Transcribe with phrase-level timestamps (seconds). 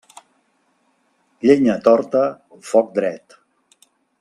[1.49, 2.23] Llenya torta,
[2.71, 3.39] foc dret.